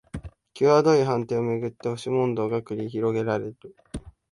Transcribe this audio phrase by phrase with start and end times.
[0.55, 3.55] きわどい判定をめぐって押し問答が繰り広げられる